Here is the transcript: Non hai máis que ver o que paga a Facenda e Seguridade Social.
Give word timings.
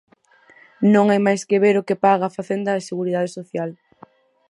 Non 0.93 1.05
hai 1.11 1.19
máis 1.27 1.41
que 1.49 1.61
ver 1.65 1.75
o 1.77 1.85
que 1.87 2.01
paga 2.05 2.25
a 2.27 2.35
Facenda 2.37 2.71
e 2.79 2.87
Seguridade 2.89 3.33
Social. 3.37 3.69